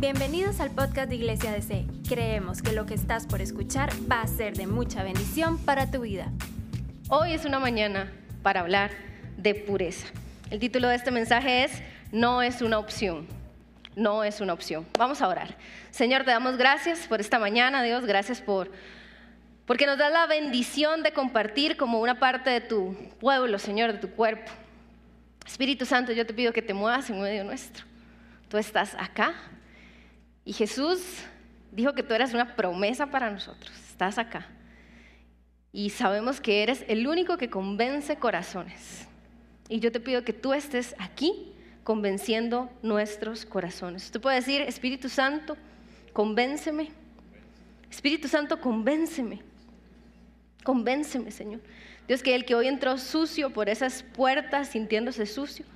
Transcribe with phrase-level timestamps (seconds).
[0.00, 1.84] Bienvenidos al podcast de Iglesia DC.
[2.08, 6.02] Creemos que lo que estás por escuchar va a ser de mucha bendición para tu
[6.02, 6.30] vida.
[7.08, 8.12] Hoy es una mañana
[8.44, 8.92] para hablar
[9.38, 10.06] de pureza.
[10.50, 11.82] El título de este mensaje es
[12.12, 13.26] No es una opción.
[13.96, 14.86] No es una opción.
[14.96, 15.56] Vamos a orar.
[15.90, 18.06] Señor, te damos gracias por esta mañana, Dios.
[18.06, 18.70] Gracias por
[19.66, 23.98] porque nos da la bendición de compartir como una parte de tu pueblo, Señor, de
[23.98, 24.52] tu cuerpo.
[25.44, 27.84] Espíritu Santo, yo te pido que te muevas en medio nuestro.
[28.48, 29.34] Tú estás acá
[30.48, 31.00] y Jesús
[31.72, 33.70] dijo que tú eras una promesa para nosotros.
[33.90, 34.46] Estás acá.
[35.74, 39.06] Y sabemos que eres el único que convence corazones.
[39.68, 41.52] Y yo te pido que tú estés aquí
[41.84, 44.06] convenciendo nuestros corazones.
[44.06, 45.54] Usted puede decir, Espíritu Santo,
[46.14, 46.92] convénceme.
[47.90, 49.42] Espíritu Santo, convénceme.
[50.64, 51.60] Convénceme, Señor.
[52.06, 55.66] Dios, que el que hoy entró sucio por esas puertas, sintiéndose sucio,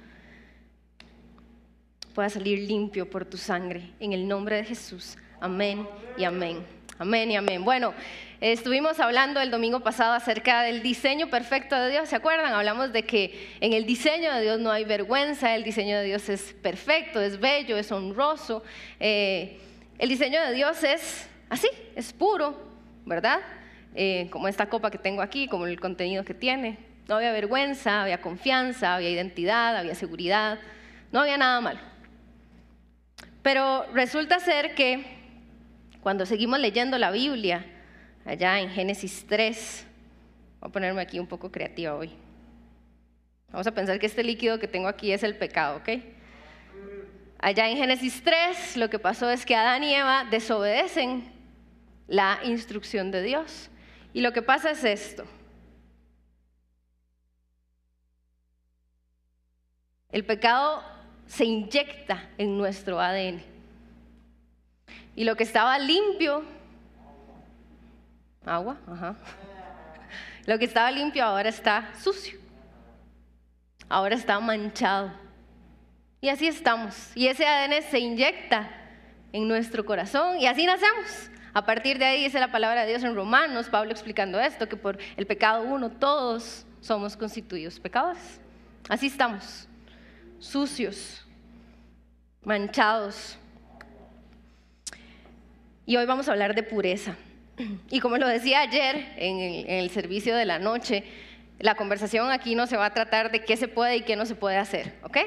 [2.13, 3.91] pueda salir limpio por tu sangre.
[3.99, 5.17] En el nombre de Jesús.
[5.41, 6.65] Amén y amén.
[6.99, 7.65] Amén y amén.
[7.65, 7.95] Bueno,
[8.41, 12.09] estuvimos hablando el domingo pasado acerca del diseño perfecto de Dios.
[12.09, 12.53] ¿Se acuerdan?
[12.53, 16.29] Hablamos de que en el diseño de Dios no hay vergüenza, el diseño de Dios
[16.29, 18.63] es perfecto, es bello, es honroso.
[19.01, 19.59] Eh,
[19.99, 22.57] el diseño de Dios es así, es puro,
[23.05, 23.41] ¿verdad?
[23.95, 26.79] Eh, como esta copa que tengo aquí, como el contenido que tiene.
[27.09, 30.61] No había vergüenza, había confianza, había identidad, había seguridad,
[31.11, 31.92] no había nada malo.
[33.43, 35.05] Pero resulta ser que
[36.01, 37.65] cuando seguimos leyendo la Biblia,
[38.25, 39.87] allá en Génesis 3,
[40.61, 42.13] voy a ponerme aquí un poco creativa hoy.
[43.51, 45.89] Vamos a pensar que este líquido que tengo aquí es el pecado, ¿ok?
[47.39, 51.33] Allá en Génesis 3 lo que pasó es que Adán y Eva desobedecen
[52.07, 53.69] la instrucción de Dios.
[54.15, 55.25] Y lo que pasa es esto.
[60.11, 60.85] El pecado
[61.33, 63.43] se inyecta en nuestro ADN.
[65.17, 66.43] Y lo que estaba limpio,
[68.45, 69.17] agua, ajá.
[70.45, 72.39] Lo que estaba limpio ahora está sucio.
[73.89, 75.11] Ahora está manchado.
[76.21, 77.17] Y así estamos.
[77.17, 78.69] Y ese ADN se inyecta
[79.33, 81.31] en nuestro corazón y así nacemos.
[81.55, 84.77] A partir de ahí dice la palabra de Dios en Romanos, Pablo explicando esto, que
[84.77, 88.39] por el pecado uno todos somos constituidos pecadores.
[88.89, 89.67] Así estamos,
[90.39, 91.22] sucios,
[92.45, 93.39] manchados.
[95.87, 97.17] Y hoy vamos a hablar de pureza.
[97.91, 101.05] Y como lo decía ayer en el, servicio de la noche,
[101.59, 104.27] la conversación aquí no se va a tratar de qué se puede y qué no
[104.27, 105.19] se puede hacer, ¿ok?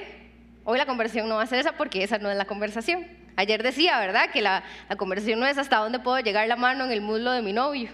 [0.64, 3.06] Hoy la conversación no va a ser esa porque esa no es la conversación.
[3.36, 4.32] Ayer decía, ¿verdad?
[4.32, 4.64] Que la,
[4.98, 7.90] conversación no es hasta dónde puedo llegar la mano en el muslo de mi novio.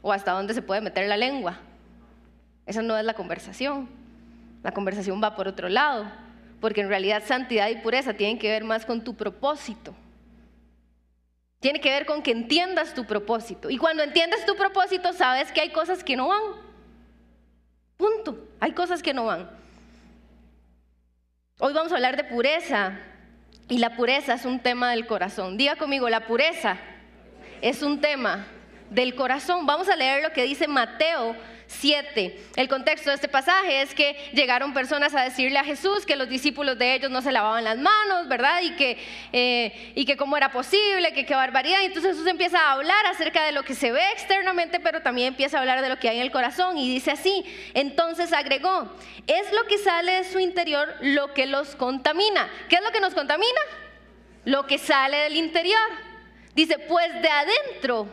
[0.00, 1.58] O hasta dónde se puede meter la lengua.
[2.66, 3.88] Esa no es la conversación.
[4.62, 6.06] La conversación va por otro lado.
[6.60, 9.94] Porque en realidad santidad y pureza tienen que ver más con tu propósito.
[11.60, 13.70] Tiene que ver con que entiendas tu propósito.
[13.70, 16.42] Y cuando entiendes tu propósito, sabes que hay cosas que no van.
[17.96, 18.48] Punto.
[18.60, 19.50] Hay cosas que no van.
[21.58, 23.00] Hoy vamos a hablar de pureza
[23.68, 25.56] y la pureza es un tema del corazón.
[25.56, 26.78] Diga conmigo, la pureza
[27.60, 28.46] es un tema
[28.90, 29.66] del corazón.
[29.66, 31.34] Vamos a leer lo que dice Mateo
[31.68, 32.36] 7.
[32.56, 36.28] El contexto de este pasaje es que llegaron personas a decirle a Jesús que los
[36.28, 38.62] discípulos de ellos no se lavaban las manos, ¿verdad?
[38.62, 38.98] Y que,
[39.32, 41.82] eh, y que cómo era posible, que qué barbaridad.
[41.82, 45.28] Y entonces Jesús empieza a hablar acerca de lo que se ve externamente, pero también
[45.28, 46.78] empieza a hablar de lo que hay en el corazón.
[46.78, 48.90] Y dice así, entonces agregó,
[49.26, 52.48] es lo que sale de su interior lo que los contamina.
[52.68, 53.60] ¿Qué es lo que nos contamina?
[54.46, 55.78] Lo que sale del interior.
[56.54, 58.08] Dice, pues de adentro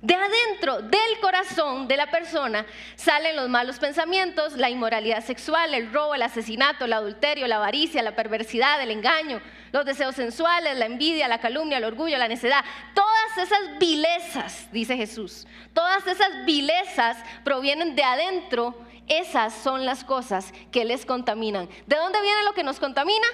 [0.00, 2.64] de adentro, del corazón de la persona,
[2.94, 8.02] salen los malos pensamientos, la inmoralidad sexual, el robo, el asesinato, el adulterio, la avaricia,
[8.02, 9.40] la perversidad, el engaño,
[9.72, 12.64] los deseos sensuales, la envidia, la calumnia, el orgullo, la necedad.
[12.94, 18.78] Todas esas vilezas, dice Jesús, todas esas vilezas provienen de adentro.
[19.08, 21.68] Esas son las cosas que les contaminan.
[21.86, 23.26] ¿De dónde viene lo que nos contamina?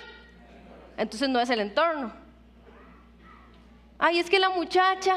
[0.97, 2.15] Entonces no es el entorno.
[3.98, 5.16] Ay, es que la muchacha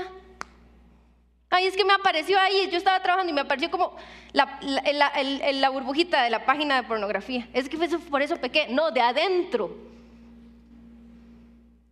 [1.50, 3.96] Ay, es que me apareció ahí, yo estaba trabajando y me apareció como
[4.34, 7.48] la, burbujita de la página de pornografía.
[7.54, 7.78] Es que
[8.10, 8.68] por eso pequé.
[8.70, 9.78] No, de adentro.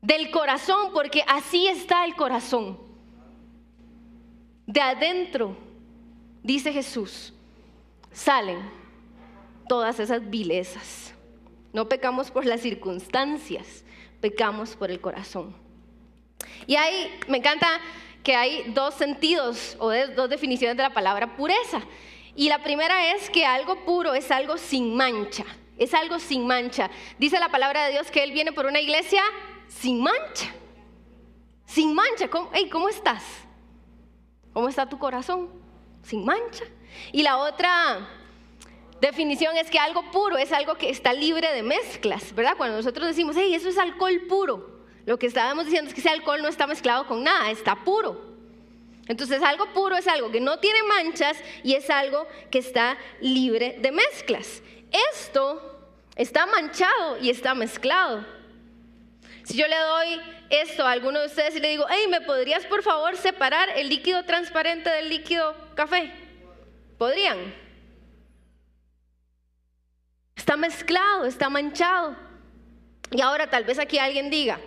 [0.01, 2.77] Del corazón, porque así está el corazón.
[4.67, 5.55] De adentro,
[6.43, 7.33] dice Jesús,
[8.11, 8.59] salen
[9.69, 11.13] todas esas vilezas.
[11.71, 13.83] No pecamos por las circunstancias,
[14.21, 15.55] pecamos por el corazón.
[16.67, 17.79] Y ahí me encanta
[18.25, 21.81] que hay dos sentidos o dos definiciones de la palabra pureza.
[22.35, 25.45] Y la primera es que algo puro es algo sin mancha.
[25.77, 26.89] es algo sin mancha.
[27.19, 29.21] Dice la palabra de Dios que Él viene por una iglesia
[29.67, 30.53] sin mancha.
[31.65, 32.27] Sin mancha.
[32.29, 33.23] ¿Cómo, ¿cómo estás?
[34.53, 35.49] ¿Cómo está tu corazón?
[36.01, 36.63] Sin mancha.
[37.11, 38.07] Y la otra
[39.01, 42.55] definición es que algo puro es algo que está libre de mezclas, ¿verdad?
[42.57, 44.74] Cuando nosotros decimos, hey, eso es alcohol puro,
[45.05, 48.35] lo que estábamos diciendo es que ese alcohol no está mezclado con nada, está puro.
[49.07, 53.77] Entonces algo puro es algo que no tiene manchas y es algo que está libre
[53.79, 54.63] de mezclas.
[55.11, 58.25] Esto está manchado y está mezclado.
[59.43, 62.65] Si yo le doy esto a alguno de ustedes y le digo, hey, ¿me podrías
[62.65, 66.11] por favor separar el líquido transparente del líquido café?
[66.97, 67.53] ¿Podrían?
[70.35, 72.15] Está mezclado, está manchado.
[73.11, 74.59] Y ahora tal vez aquí alguien diga,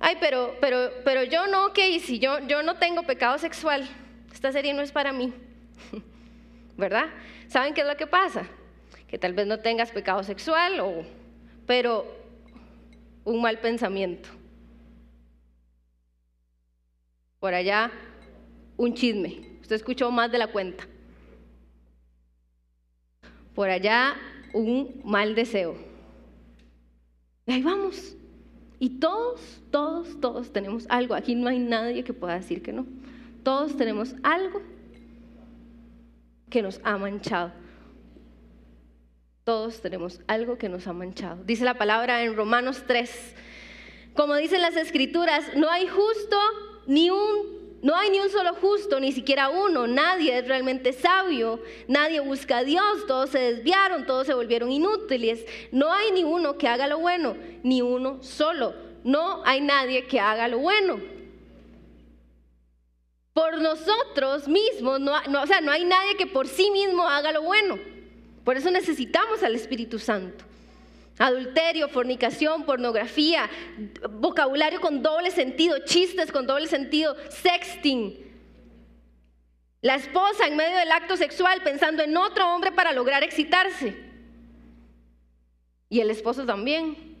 [0.00, 3.88] ay, pero, pero, pero yo no, ok, si yo, yo no tengo pecado sexual,
[4.32, 5.32] esta serie no es para mí,
[6.76, 7.06] ¿verdad?
[7.48, 8.46] ¿Saben qué es lo que pasa?
[9.08, 11.04] Que tal vez no tengas pecado sexual, o,
[11.66, 12.06] pero
[13.24, 14.28] un mal pensamiento.
[17.40, 17.90] Por allá,
[18.76, 19.58] un chisme.
[19.60, 20.86] Usted escuchó más de la cuenta.
[23.54, 24.16] Por allá,
[24.52, 25.76] un mal deseo.
[27.46, 28.16] Y ahí vamos.
[28.78, 29.40] Y todos,
[29.70, 31.14] todos, todos tenemos algo.
[31.14, 32.86] Aquí no hay nadie que pueda decir que no.
[33.42, 34.62] Todos tenemos algo
[36.50, 37.52] que nos ha manchado.
[39.44, 41.42] Todos tenemos algo que nos ha manchado.
[41.44, 43.34] Dice la palabra en Romanos 3.
[44.14, 46.36] Como dicen las escrituras, no hay justo
[46.86, 49.86] ni un no hay ni un solo justo, ni siquiera uno.
[49.86, 51.60] Nadie es realmente sabio.
[51.86, 53.06] Nadie busca a Dios.
[53.06, 55.44] Todos se desviaron, todos se volvieron inútiles.
[55.70, 58.72] No hay ni uno que haga lo bueno, ni uno solo.
[59.04, 60.98] No hay nadie que haga lo bueno.
[63.34, 67.78] Por nosotros mismos, o sea, no hay nadie que por sí mismo haga lo bueno.
[68.46, 70.42] Por eso necesitamos al Espíritu Santo.
[71.18, 73.48] Adulterio, fornicación, pornografía,
[74.10, 78.24] vocabulario con doble sentido, chistes con doble sentido, sexting.
[79.80, 83.94] La esposa en medio del acto sexual pensando en otro hombre para lograr excitarse.
[85.88, 87.18] Y el esposo también.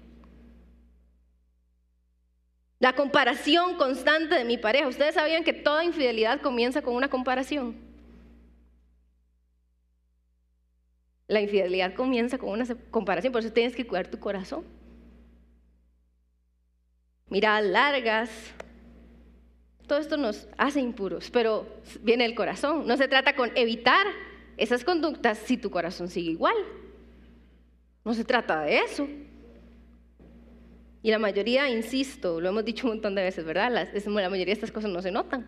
[2.80, 4.88] La comparación constante de mi pareja.
[4.88, 7.83] Ustedes sabían que toda infidelidad comienza con una comparación.
[11.26, 14.64] La infidelidad comienza con una comparación, por eso tienes que cuidar tu corazón.
[17.28, 18.30] Miradas largas,
[19.86, 21.66] todo esto nos hace impuros, pero
[22.00, 22.86] viene el corazón.
[22.86, 24.06] No se trata con evitar
[24.56, 26.56] esas conductas si tu corazón sigue igual.
[28.04, 29.08] No se trata de eso.
[31.02, 33.70] Y la mayoría, insisto, lo hemos dicho un montón de veces, ¿verdad?
[33.70, 35.46] La, mayoría de estas cosas no se notan.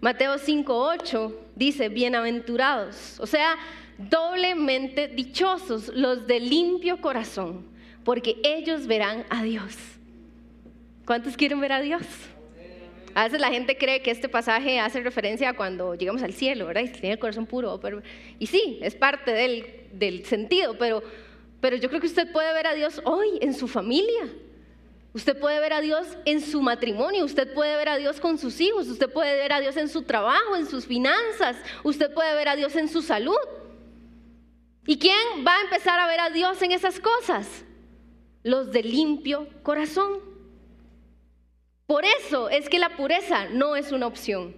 [0.00, 3.56] Mateo 5:8 dice, bienaventurados, o sea,
[3.98, 7.66] doblemente dichosos los de limpio corazón,
[8.02, 9.76] porque ellos verán a Dios.
[11.04, 12.02] ¿Cuántos quieren ver a Dios?
[13.14, 16.66] A veces la gente cree que este pasaje hace referencia a cuando llegamos al cielo,
[16.66, 16.82] ¿verdad?
[16.82, 17.78] Y tiene el corazón puro.
[18.38, 21.02] y sí, es parte del, del sentido, pero,
[21.60, 24.32] pero yo creo que usted puede ver a Dios hoy en su familia,
[25.12, 28.60] Usted puede ver a Dios en su matrimonio, usted puede ver a Dios con sus
[28.60, 32.48] hijos, usted puede ver a Dios en su trabajo, en sus finanzas, usted puede ver
[32.48, 33.34] a Dios en su salud.
[34.86, 37.64] ¿Y quién va a empezar a ver a Dios en esas cosas?
[38.44, 40.20] Los de limpio corazón.
[41.86, 44.54] Por eso es que la pureza no es una opción.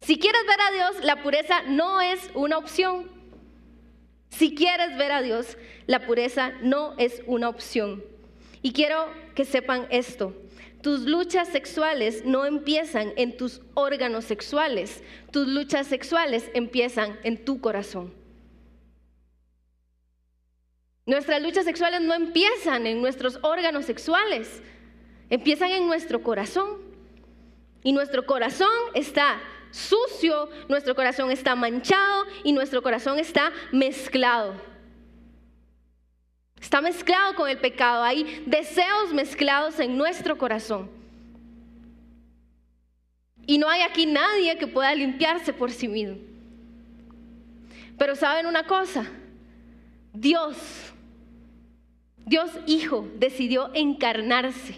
[0.00, 3.08] Si quieres ver a Dios, la pureza no es una opción.
[4.30, 5.56] Si quieres ver a Dios,
[5.86, 8.09] la pureza no es una opción.
[8.62, 10.34] Y quiero que sepan esto.
[10.82, 15.02] Tus luchas sexuales no empiezan en tus órganos sexuales.
[15.30, 18.14] Tus luchas sexuales empiezan en tu corazón.
[21.06, 24.62] Nuestras luchas sexuales no empiezan en nuestros órganos sexuales,
[25.28, 26.78] empiezan en nuestro corazón.
[27.82, 29.40] Y nuestro corazón está
[29.70, 34.69] sucio, nuestro corazón está manchado y nuestro corazón está mezclado.
[36.60, 38.04] Está mezclado con el pecado.
[38.04, 40.90] Hay deseos mezclados en nuestro corazón.
[43.46, 46.16] Y no hay aquí nadie que pueda limpiarse por sí mismo.
[47.98, 49.06] Pero saben una cosa,
[50.12, 50.56] Dios,
[52.24, 54.74] Dios Hijo, decidió encarnarse,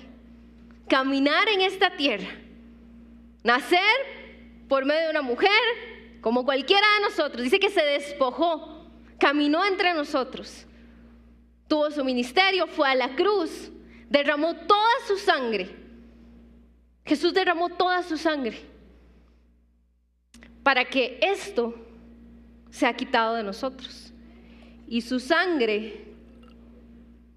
[0.88, 2.28] caminar en esta tierra,
[3.44, 3.78] nacer
[4.68, 5.50] por medio de una mujer,
[6.20, 7.42] como cualquiera de nosotros.
[7.42, 10.66] Dice que se despojó, caminó entre nosotros
[11.72, 13.72] tuvo su ministerio, fue a la cruz,
[14.10, 15.70] derramó toda su sangre.
[17.02, 18.58] Jesús derramó toda su sangre
[20.62, 21.74] para que esto
[22.70, 24.12] sea quitado de nosotros
[24.86, 26.12] y su sangre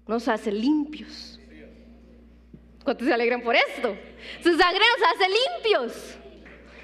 [0.06, 1.40] nos hace limpios.
[2.84, 3.96] ¿Cuántos se alegran por esto?
[4.42, 6.18] Su sangre nos hace limpios.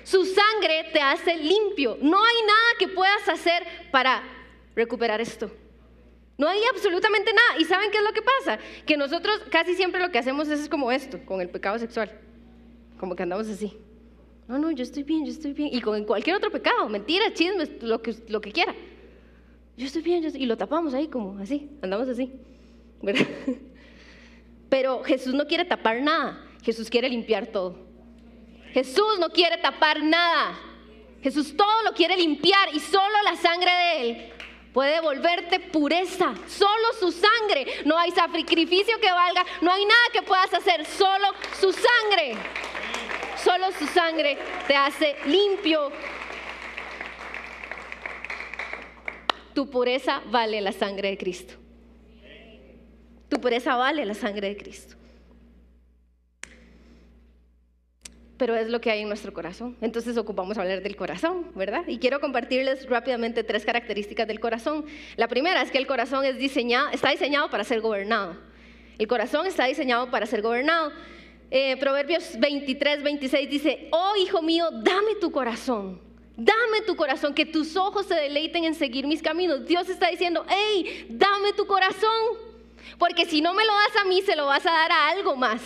[0.05, 1.99] Su sangre te hace limpio.
[2.01, 4.23] No hay nada que puedas hacer para
[4.75, 5.51] recuperar esto.
[6.39, 7.61] No hay absolutamente nada.
[7.61, 8.59] ¿Y saben qué es lo que pasa?
[8.87, 12.11] Que nosotros casi siempre lo que hacemos es como esto, con el pecado sexual.
[12.99, 13.77] Como que andamos así.
[14.49, 15.69] No, no, yo estoy bien, yo estoy bien.
[15.73, 18.75] Y con cualquier otro pecado, mentira, chismes, lo que, quiera.
[19.77, 22.33] Yo estoy bien, y lo tapamos ahí como así, andamos así.
[24.69, 27.77] Pero Jesús no quiere tapar nada, Jesús quiere limpiar todo.
[28.73, 30.59] Jesús no quiere tapar nada.
[31.23, 34.32] Jesús todo lo quiere limpiar y solo la sangre de Él
[34.73, 36.35] puede volverte pureza.
[36.47, 37.83] Solo su sangre.
[37.85, 41.29] No hay sacrificio que valga, no hay nada que puedas hacer, solo
[41.61, 42.37] su sangre.
[43.37, 45.91] Solo su sangre te hace limpio.
[49.55, 51.55] Tu pureza vale la sangre de Cristo.
[53.29, 55.02] Tu pureza vale la sangre de Cristo.
[58.37, 59.77] Pero es lo que hay en nuestro corazón.
[59.81, 61.85] Entonces ocupamos hablar del corazón, ¿verdad?
[61.87, 64.85] Y quiero compartirles rápidamente tres características del corazón.
[65.17, 68.37] La primera es que el corazón es diseñado, está diseñado para ser gobernado.
[68.99, 70.93] El corazón está diseñado para ser gobernado.
[71.51, 76.01] Eh, Proverbios 23, 26 dice, oh hijo mío, dame tu corazón.
[76.37, 79.67] Dame tu corazón, que tus ojos se deleiten en seguir mis caminos.
[79.67, 82.09] Dios está diciendo, hey, dame tu corazón.
[82.99, 85.37] Porque si no me lo das a mí, se lo vas a dar a algo
[85.37, 85.61] más.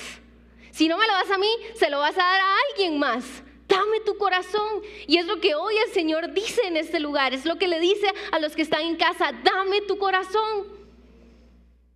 [0.76, 3.25] Si no me lo das a mí, se lo vas a dar a alguien más.
[3.66, 4.83] Dame tu corazón.
[5.06, 7.33] Y es lo que hoy el Señor dice en este lugar.
[7.33, 9.33] Es lo que le dice a los que están en casa.
[9.42, 10.66] Dame tu corazón.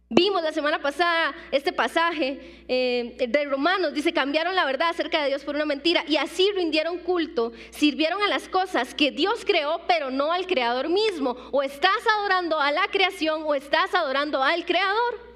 [0.09, 5.29] Vimos la semana pasada este pasaje eh, de Romanos, dice, cambiaron la verdad acerca de
[5.29, 9.83] Dios por una mentira y así rindieron culto, sirvieron a las cosas que Dios creó,
[9.87, 11.37] pero no al Creador mismo.
[11.53, 15.30] O estás adorando a la creación o estás adorando al Creador.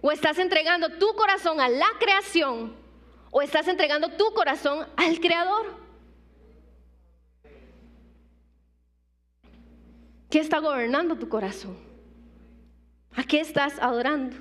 [0.00, 2.76] O estás entregando tu corazón a la creación
[3.30, 5.76] o estás entregando tu corazón al creador.
[10.30, 11.78] ¿Qué está gobernando tu corazón?
[13.16, 14.36] ¿A qué estás adorando?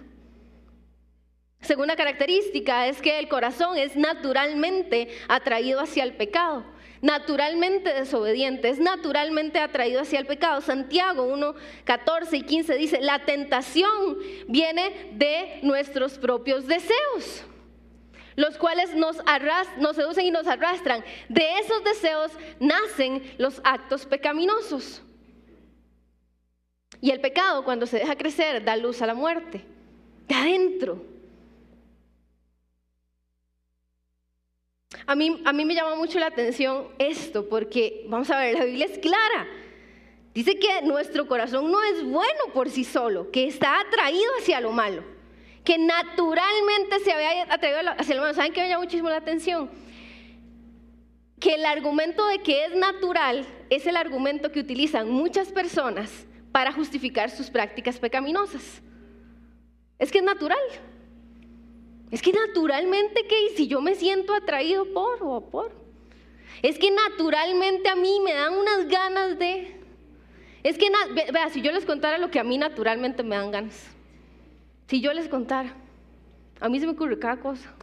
[1.62, 6.64] Segunda característica es que el corazón es naturalmente atraído hacia el pecado
[7.02, 10.62] naturalmente desobediente, es naturalmente atraído hacia el pecado.
[10.62, 17.44] Santiago 1, 14 y 15 dice, la tentación viene de nuestros propios deseos,
[18.36, 19.18] los cuales nos,
[19.78, 21.04] nos seducen y nos arrastran.
[21.30, 25.02] De esos deseos nacen los actos pecaminosos.
[27.02, 29.64] Y el pecado cuando se deja crecer da luz a la muerte,
[30.28, 31.17] de adentro.
[35.08, 38.66] A mí, a mí me llama mucho la atención esto, porque vamos a ver, la
[38.66, 39.48] Biblia es clara.
[40.34, 44.72] Dice que nuestro corazón no es bueno por sí solo, que está atraído hacia lo
[44.72, 45.04] malo,
[45.64, 48.34] que naturalmente se había atraído hacia lo malo.
[48.34, 49.70] ¿Saben qué me llama muchísimo la atención?
[51.40, 56.74] Que el argumento de que es natural es el argumento que utilizan muchas personas para
[56.74, 58.82] justificar sus prácticas pecaminosas.
[60.00, 60.60] Es que es natural.
[62.12, 63.50] Es que naturalmente, ¿qué?
[63.56, 65.72] Si yo me siento atraído por o por.
[66.62, 69.76] Es que naturalmente a mí me dan unas ganas de...
[70.64, 70.90] Es que,
[71.32, 73.88] vea, si yo les contara lo que a mí naturalmente me dan ganas.
[74.88, 75.76] Si yo les contara,
[76.60, 77.74] a mí se me ocurre cada cosa.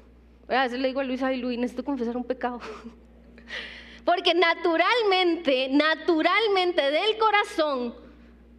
[0.48, 2.60] A veces le digo a Luis, ay Luis, necesito confesar un pecado.
[4.04, 7.94] Porque naturalmente, naturalmente del corazón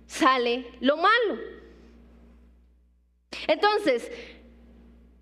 [0.07, 1.39] sale lo malo.
[3.47, 4.09] Entonces,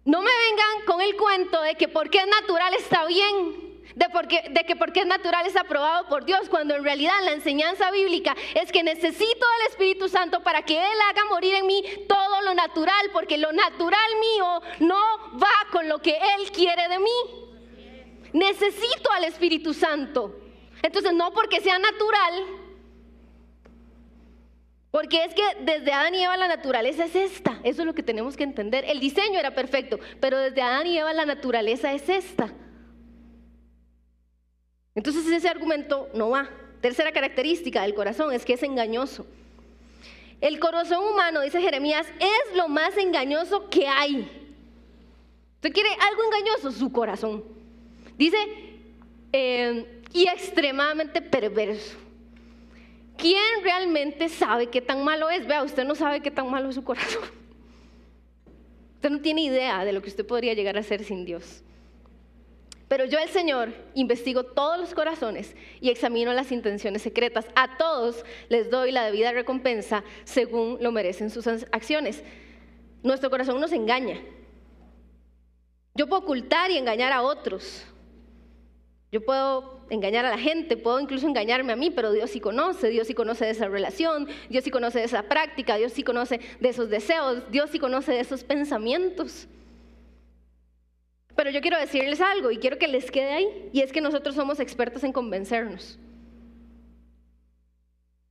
[0.05, 4.07] no me vengan con el cuento de que porque es natural está bien, de,
[4.51, 8.35] de que porque es natural es aprobado por Dios, cuando en realidad la enseñanza bíblica
[8.53, 12.53] es que necesito del Espíritu Santo para que Él haga morir en mí todo lo
[12.53, 14.99] natural, porque lo natural mío no
[15.39, 17.11] va con lo que Él quiere de mí.
[18.33, 20.35] Necesito al Espíritu Santo.
[20.81, 22.62] Entonces no porque sea natural,
[24.93, 27.59] porque es que desde Adán y Eva la naturaleza es esta.
[27.63, 28.85] Eso es lo que tenemos que entender.
[28.85, 32.53] El diseño era perfecto, pero desde Adán y Eva la naturaleza es esta.
[34.93, 36.47] Entonces ese argumento no va.
[36.79, 39.25] Tercera característica del corazón es que es engañoso.
[40.39, 44.29] El corazón humano, dice Jeremías, es lo más engañoso que hay.
[45.55, 46.71] ¿Usted quiere algo engañoso?
[46.71, 47.43] Su corazón.
[48.15, 48.37] Dice,
[49.31, 52.02] eh, y extremadamente perverso.
[53.17, 55.45] ¿Quién realmente sabe qué tan malo es?
[55.47, 57.23] Vea, usted no sabe qué tan malo es su corazón.
[58.95, 61.61] Usted no tiene idea de lo que usted podría llegar a ser sin Dios.
[62.87, 67.47] Pero yo, el Señor, investigo todos los corazones y examino las intenciones secretas.
[67.55, 72.23] A todos les doy la debida recompensa según lo merecen sus acciones.
[73.01, 74.21] Nuestro corazón nos engaña.
[75.95, 77.85] Yo puedo ocultar y engañar a otros.
[79.13, 82.89] Yo puedo engañar a la gente, puedo incluso engañarme a mí, pero Dios sí conoce,
[82.89, 86.39] Dios sí conoce de esa relación, Dios sí conoce de esa práctica, Dios sí conoce
[86.59, 89.47] de esos deseos, Dios sí conoce de esos pensamientos.
[91.35, 94.33] Pero yo quiero decirles algo y quiero que les quede ahí, y es que nosotros
[94.33, 95.99] somos expertos en convencernos.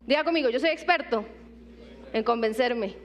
[0.00, 1.24] Diga conmigo, yo soy experto
[2.12, 2.96] en convencerme.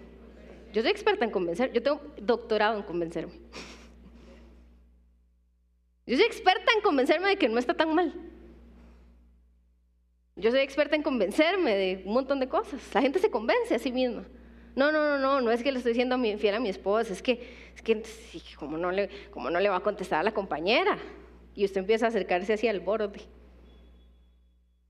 [0.74, 3.34] Yo soy experta en convencer, yo tengo doctorado en convencerme.
[6.07, 8.13] Yo soy experta en convencerme de que no está tan mal.
[10.37, 12.81] Yo soy experta en convencerme de un montón de cosas.
[12.93, 14.23] La gente se convence a sí misma.
[14.73, 16.69] No, no, no, no, no es que le estoy diciendo a mi, infiel a mi
[16.69, 18.03] esposa, es que, es que
[18.55, 20.97] como, no le, como no le va a contestar a la compañera.
[21.55, 23.19] Y usted empieza a acercarse hacia el borde.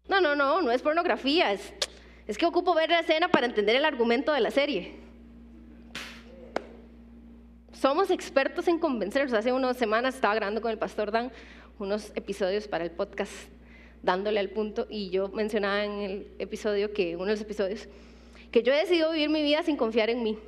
[0.07, 1.73] No, no, no, no es pornografía, es,
[2.27, 5.06] es que ocupo ver la escena para entender el argumento de la serie.
[7.79, 9.33] Somos expertos en convencernos.
[9.33, 11.31] Hace unas semanas estaba grabando con el pastor Dan
[11.77, 13.31] unos episodios para el podcast,
[14.01, 17.87] dándole al punto, y yo mencionaba en el episodio que, uno de los episodios,
[18.51, 20.39] que yo he decidido vivir mi vida sin confiar en mí.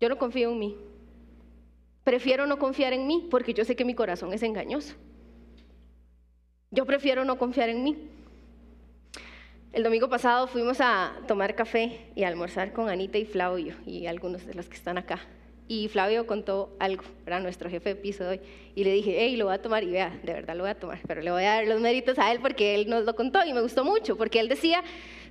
[0.00, 0.76] Yo no confío en mí.
[2.04, 4.94] Prefiero no confiar en mí porque yo sé que mi corazón es engañoso.
[6.70, 8.08] Yo prefiero no confiar en mí.
[9.72, 14.06] El domingo pasado fuimos a tomar café y a almorzar con Anita y Flavio y
[14.06, 15.18] algunos de los que están acá.
[15.68, 18.40] Y Flavio contó algo, era nuestro jefe de piso hoy,
[18.74, 20.74] y le dije, hey, lo voy a tomar, y vea, de verdad lo voy a
[20.74, 23.44] tomar, pero le voy a dar los méritos a él porque él nos lo contó
[23.44, 24.82] y me gustó mucho, porque él decía,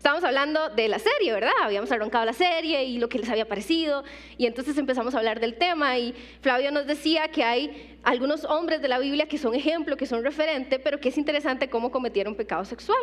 [0.02, 1.52] estábamos hablando de la serie, ¿verdad?
[1.62, 4.04] Habíamos arrancado la serie y lo que les había parecido,
[4.36, 8.82] y entonces empezamos a hablar del tema, y Flavio nos decía que hay algunos hombres
[8.82, 12.34] de la Biblia que son ejemplo, que son referente, pero que es interesante cómo cometieron
[12.34, 12.98] pecado sexual,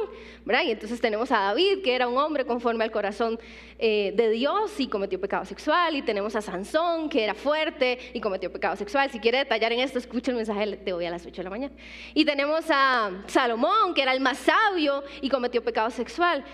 [0.45, 0.64] ¿verdad?
[0.64, 3.38] Y entonces tenemos a David, que era un hombre conforme al corazón
[3.78, 8.21] eh, de Dios y cometió pecado sexual, y tenemos a Sansón, que era fuerte y
[8.21, 9.09] cometió pecado sexual.
[9.12, 11.50] Si quiere detallar en esto, escuche el mensaje de hoy a las 8 de la
[11.50, 11.75] mañana.
[12.13, 16.45] Y tenemos a Salomón, que era el más sabio y cometió pecado sexual.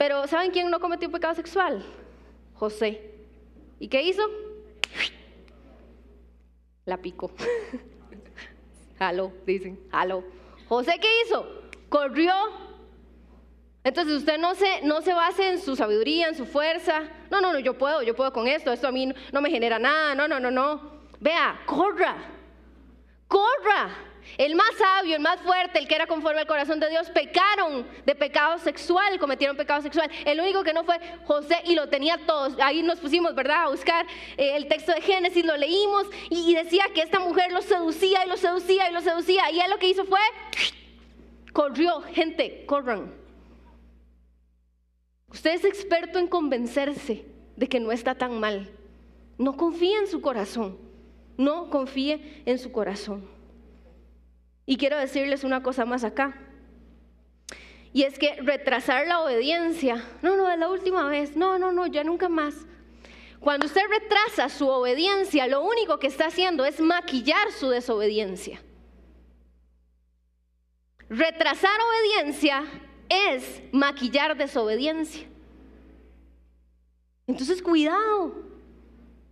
[0.00, 1.84] Pero ¿saben quién no cometió pecado sexual?
[2.54, 3.16] José.
[3.78, 4.22] ¿Y qué hizo?
[6.86, 7.30] La picó.
[8.98, 10.24] Aló, dicen, aló.
[10.70, 11.46] José, ¿qué hizo?
[11.90, 12.32] Corrió.
[13.84, 17.02] Entonces usted no se, no se base en su sabiduría, en su fuerza.
[17.30, 19.78] No, no, no, yo puedo, yo puedo con esto, esto a mí no me genera
[19.78, 20.14] nada.
[20.14, 20.80] No, no, no, no.
[21.20, 22.16] Vea, corra.
[23.28, 24.09] Corra.
[24.38, 27.86] El más sabio, el más fuerte, el que era conforme al corazón de Dios, pecaron
[28.04, 30.10] de pecado sexual, cometieron pecado sexual.
[30.24, 32.54] El único que no fue José y lo tenía todos.
[32.60, 36.84] Ahí nos pusimos, ¿verdad?, a buscar eh, el texto de Génesis, lo leímos y, decía
[36.94, 39.50] que esta mujer lo seducía y lo seducía y lo seducía.
[39.50, 40.20] Y él lo que hizo fue,
[41.52, 43.14] corrió, gente, corran.
[45.28, 47.24] Usted es experto en convencerse
[47.56, 48.68] de que no está tan mal.
[49.38, 50.76] No confíe en su corazón.
[51.36, 53.39] No confíe en su corazón.
[54.70, 56.32] Y quiero decirles una cosa más acá.
[57.92, 61.88] Y es que retrasar la obediencia, no, no, es la última vez, no, no, no,
[61.88, 62.54] ya nunca más.
[63.40, 68.62] Cuando usted retrasa su obediencia, lo único que está haciendo es maquillar su desobediencia.
[71.08, 72.62] Retrasar obediencia
[73.08, 75.26] es maquillar desobediencia.
[77.26, 78.36] Entonces, cuidado,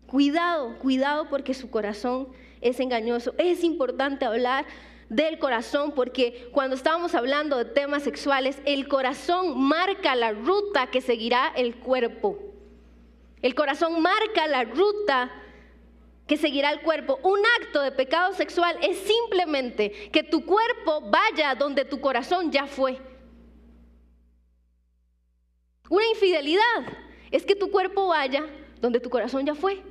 [0.08, 2.26] cuidado, cuidado porque su corazón
[2.60, 3.36] es engañoso.
[3.38, 4.66] Es importante hablar
[5.08, 11.00] del corazón, porque cuando estábamos hablando de temas sexuales, el corazón marca la ruta que
[11.00, 12.38] seguirá el cuerpo.
[13.40, 15.30] El corazón marca la ruta
[16.26, 17.18] que seguirá el cuerpo.
[17.22, 22.66] Un acto de pecado sexual es simplemente que tu cuerpo vaya donde tu corazón ya
[22.66, 23.00] fue.
[25.88, 26.62] Una infidelidad
[27.30, 28.44] es que tu cuerpo vaya
[28.80, 29.82] donde tu corazón ya fue.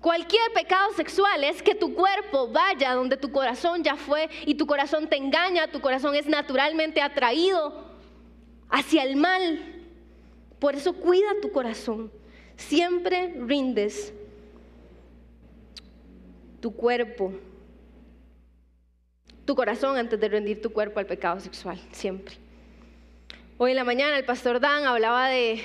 [0.00, 4.66] Cualquier pecado sexual es que tu cuerpo vaya donde tu corazón ya fue y tu
[4.66, 7.84] corazón te engaña, tu corazón es naturalmente atraído
[8.70, 9.60] hacia el mal.
[10.58, 12.10] Por eso cuida tu corazón.
[12.56, 14.14] Siempre rindes
[16.60, 17.32] tu cuerpo,
[19.44, 22.36] tu corazón antes de rendir tu cuerpo al pecado sexual, siempre.
[23.58, 25.62] Hoy en la mañana el pastor Dan hablaba de,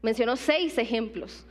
[0.00, 1.44] mencionó seis ejemplos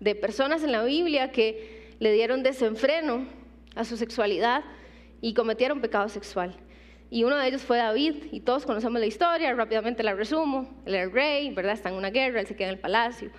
[0.00, 3.26] de personas en la Biblia que le dieron desenfreno
[3.74, 4.64] a su sexualidad
[5.20, 6.56] y cometieron pecado sexual.
[7.10, 10.68] Y uno de ellos fue David, y todos conocemos la historia, rápidamente la resumo.
[10.84, 11.72] Él era rey, ¿verdad?
[11.72, 13.30] Está en una guerra, él se queda en el palacio.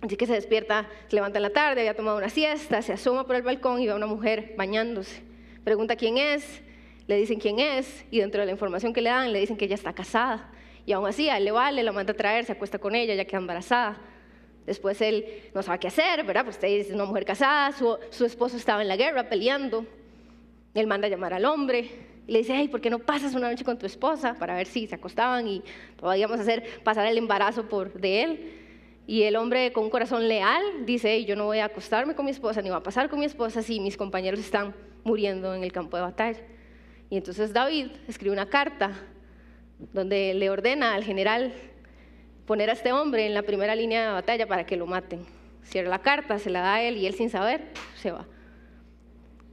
[0.00, 3.26] Así que se despierta, se levanta en la tarde, había tomado una siesta, se asoma
[3.26, 5.22] por el balcón y ve a una mujer bañándose.
[5.64, 6.62] Pregunta quién es,
[7.06, 9.64] le dicen quién es y dentro de la información que le dan le dicen que
[9.64, 10.50] ella está casada.
[10.86, 13.14] Y aún así, a él le vale, la manda a traer, se acuesta con ella,
[13.14, 13.98] ya queda embarazada.
[14.68, 16.44] Después él no sabe qué hacer, ¿verdad?
[16.44, 19.86] Pues usted es una mujer casada, su, esposo estaba en la guerra peleando.
[20.74, 21.88] Él manda a llamar al hombre
[22.26, 24.34] y le dice, hey, ¿por qué no pasas una noche con tu esposa?
[24.34, 25.62] Para ver si se acostaban y
[25.96, 28.52] podíamos hacer pasar el embarazo por, de él.
[29.06, 32.26] Y el hombre con un corazón leal dice, hey, yo no voy a acostarme con
[32.26, 35.64] mi esposa, ni voy a pasar con mi esposa si mis compañeros están muriendo en
[35.64, 36.40] el campo de batalla.
[37.08, 38.92] Y entonces David escribe una carta
[39.94, 41.54] donde le ordena al general
[42.48, 45.26] poner a este hombre en la primera línea de batalla para que lo maten.
[45.64, 48.26] Cierra la carta, se la da a él y él sin saber se va.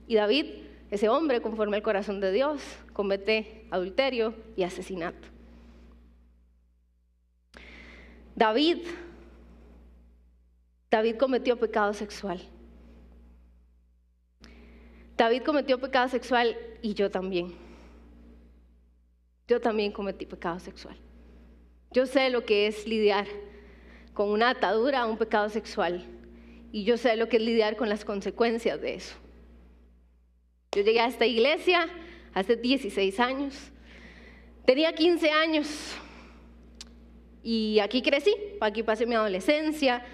[0.08, 0.46] Y David,
[0.90, 2.62] ese hombre conforme al corazón de Dios,
[2.94, 5.28] comete adulterio y asesinato.
[8.34, 8.78] David,
[10.90, 12.40] David cometió pecado sexual.
[15.18, 17.56] David cometió pecado sexual y yo también.
[19.50, 20.96] Yo también cometí pecado sexual.
[21.96, 23.26] Yo sé lo que es lidiar
[24.14, 26.04] con una atadura un pecado sexual
[26.74, 29.16] y yo sé lo que es lidiar con las consecuencias de eso.
[30.74, 31.88] Yo llegué a esta iglesia
[32.34, 33.72] hace 16 años.
[34.66, 35.96] Tenía 15 años
[37.42, 40.06] y aquí crecí, aquí pasé mi adolescencia.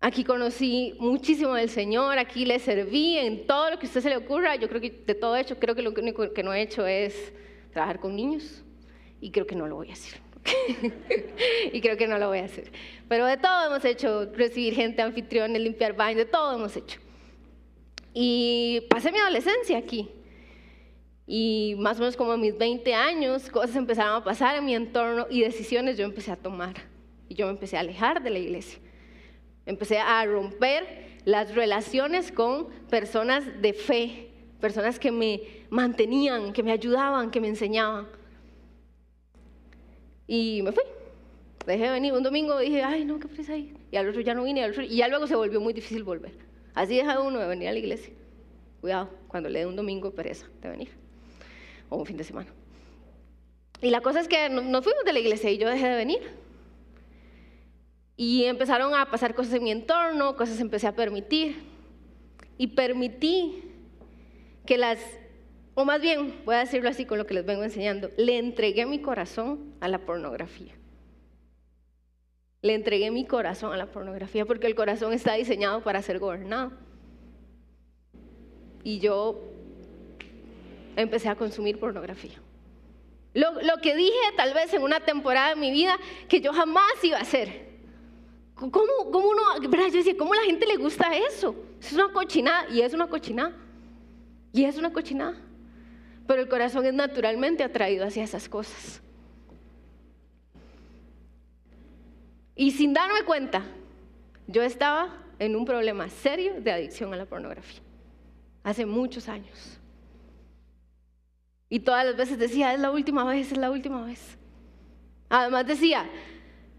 [0.00, 4.08] Aquí conocí muchísimo del Señor, aquí le serví en todo lo que a usted se
[4.08, 4.56] le ocurra.
[4.56, 7.32] Yo creo que de todo hecho, creo que lo único que no he hecho es
[7.70, 8.65] trabajar con niños
[9.20, 10.20] y creo que no lo voy a hacer.
[11.72, 12.70] y creo que no lo voy a hacer.
[13.08, 17.00] Pero de todo hemos hecho, recibir gente, anfitriones, limpiar baños, de todo hemos hecho.
[18.14, 20.08] Y pasé mi adolescencia aquí.
[21.26, 24.74] Y más o menos como a mis 20 años, cosas empezaron a pasar en mi
[24.74, 26.74] entorno y decisiones yo empecé a tomar.
[27.28, 28.78] Y yo me empecé a alejar de la iglesia.
[29.66, 36.70] Empecé a romper las relaciones con personas de fe, personas que me mantenían, que me
[36.70, 38.06] ayudaban, que me enseñaban.
[40.26, 40.82] Y me fui.
[41.66, 42.12] Dejé de venir.
[42.12, 43.74] Un domingo dije, ay, no, qué prisa ahí.
[43.90, 46.32] Y al otro ya no vine, y ya luego se volvió muy difícil volver.
[46.74, 48.12] Así deja uno de venir a la iglesia.
[48.80, 50.88] Cuidado, cuando le dé un domingo pereza de venir.
[51.88, 52.52] O un fin de semana.
[53.80, 56.20] Y la cosa es que nos fuimos de la iglesia y yo dejé de venir.
[58.16, 61.56] Y empezaron a pasar cosas en mi entorno, cosas empecé a permitir.
[62.58, 63.62] Y permití
[64.64, 64.98] que las,
[65.78, 68.86] o más bien, voy a decirlo así con lo que les vengo enseñando, le entregué
[68.86, 70.72] mi corazón a la pornografía.
[72.62, 76.72] Le entregué mi corazón a la pornografía porque el corazón está diseñado para ser gobernado.
[78.84, 79.38] Y yo
[80.96, 82.40] empecé a consumir pornografía.
[83.34, 87.18] Lo, que dije tal vez en una temporada de mi vida que yo jamás iba
[87.18, 87.66] a hacer.
[88.54, 88.70] ¿Cómo,
[89.12, 89.88] cómo uno, ¿verdad?
[89.88, 91.54] Yo decía, ¿cómo la gente le gusta eso?
[91.78, 93.54] Es una cochinada y es una cochinada.
[94.54, 95.45] Y es una cochinada.
[96.26, 99.00] Pero el corazón es naturalmente atraído hacia esas cosas.
[102.54, 103.62] Y sin darme cuenta,
[104.46, 107.80] yo estaba en un problema serio de adicción a la pornografía.
[108.64, 109.78] Hace muchos años.
[111.68, 114.38] Y todas las veces decía, es la última vez, es la última vez.
[115.28, 116.08] Además decía,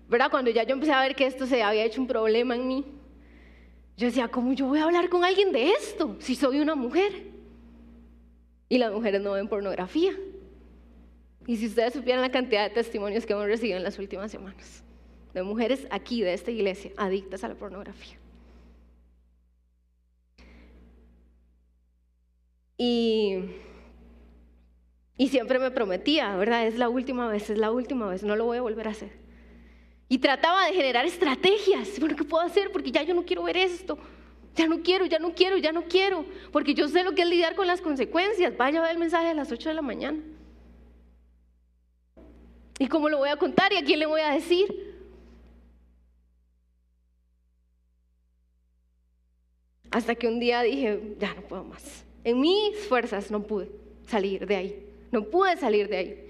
[0.08, 0.32] ¿verdad?
[0.32, 2.86] Cuando ya yo empecé a ver que esto se había hecho un problema en mí,
[3.98, 7.37] yo decía, ¿cómo yo voy a hablar con alguien de esto si soy una mujer?
[8.70, 10.14] Y las mujeres no ven pornografía.
[11.46, 14.84] Y si ustedes supieran la cantidad de testimonios que hemos recibido en las últimas semanas,
[15.34, 18.18] de mujeres aquí, de esta iglesia, adictas a la pornografía.
[22.78, 23.38] Y,
[25.18, 26.68] y siempre me prometía, ¿verdad?
[26.68, 29.12] Es la última vez, es la última vez, no lo voy a volver a hacer.
[30.10, 32.00] Y trataba de generar estrategias.
[32.00, 32.72] Bueno, ¿qué puedo hacer?
[32.72, 33.98] Porque ya yo no quiero ver esto.
[34.58, 37.28] Ya no quiero, ya no quiero, ya no quiero, porque yo sé lo que es
[37.28, 38.58] lidiar con las consecuencias.
[38.58, 40.17] Vaya a ver el mensaje a las 8 de la mañana.
[42.80, 44.96] ¿Y cómo lo voy a contar y a quién le voy a decir?
[49.91, 52.04] Hasta que un día dije, ya no puedo más.
[52.24, 53.70] En mis fuerzas no pude
[54.08, 54.89] salir de ahí.
[55.12, 56.27] No pude salir de ahí.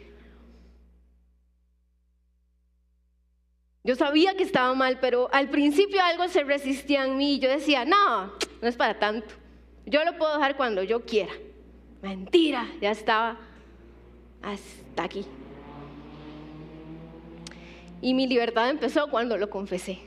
[3.87, 7.49] Yo sabía que estaba mal, pero al principio algo se resistía en mí y yo
[7.49, 9.33] decía, no, no es para tanto.
[9.85, 11.31] Yo lo puedo dejar cuando yo quiera.
[12.01, 13.39] Mentira, ya estaba
[14.41, 15.25] hasta aquí.
[18.01, 19.99] Y mi libertad empezó cuando lo confesé.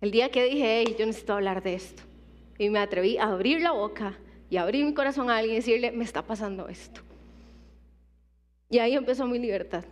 [0.00, 2.02] El día que dije, hey, yo necesito hablar de esto.
[2.58, 4.18] Y me atreví a abrir la boca
[4.50, 7.00] y abrir mi corazón a alguien y decirle, me está pasando esto.
[8.70, 9.84] Y ahí empezó mi libertad.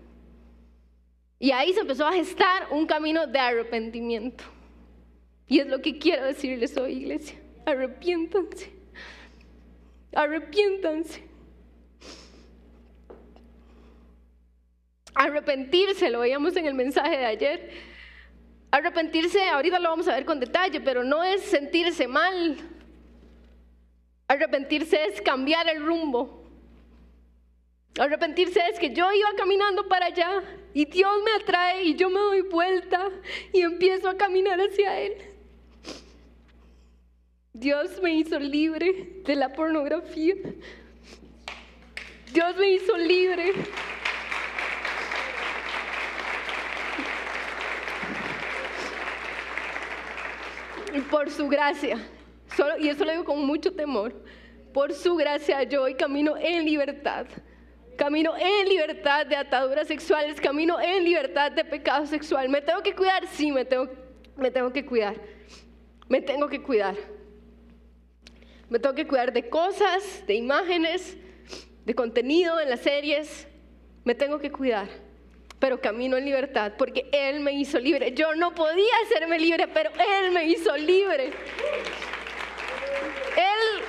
[1.42, 4.44] Y ahí se empezó a gestar un camino de arrepentimiento.
[5.48, 7.40] Y es lo que quiero decirles hoy, iglesia.
[7.64, 8.70] Arrepiéntanse.
[10.14, 11.24] Arrepiéntanse.
[15.14, 17.70] Arrepentirse, lo veíamos en el mensaje de ayer.
[18.70, 22.58] Arrepentirse, ahorita lo vamos a ver con detalle, pero no es sentirse mal.
[24.28, 26.39] Arrepentirse es cambiar el rumbo.
[27.98, 32.20] Arrepentirse es que yo iba caminando para allá y Dios me atrae y yo me
[32.20, 33.08] doy vuelta
[33.52, 35.14] y empiezo a caminar hacia Él.
[37.52, 40.34] Dios me hizo libre de la pornografía.
[42.32, 43.52] Dios me hizo libre.
[50.94, 51.98] Y por su gracia,
[52.56, 54.14] solo, y eso lo digo con mucho temor,
[54.72, 57.26] por su gracia yo hoy camino en libertad.
[58.00, 62.48] Camino en libertad de ataduras sexuales, camino en libertad de pecado sexual.
[62.48, 63.26] ¿Me tengo que cuidar?
[63.26, 63.90] Sí, me tengo,
[64.36, 65.16] me tengo que cuidar.
[66.08, 66.94] Me tengo que cuidar.
[68.70, 71.18] Me tengo que cuidar de cosas, de imágenes,
[71.84, 73.46] de contenido en las series.
[74.04, 74.88] Me tengo que cuidar.
[75.58, 78.14] Pero camino en libertad porque Él me hizo libre.
[78.14, 81.26] Yo no podía hacerme libre, pero Él me hizo libre.
[83.36, 83.82] Él,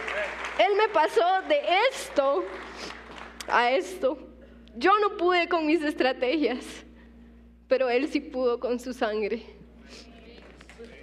[0.59, 2.45] él me pasó de esto
[3.51, 4.17] a esto.
[4.75, 6.65] Yo no pude con mis estrategias,
[7.67, 9.43] pero Él sí pudo con su sangre.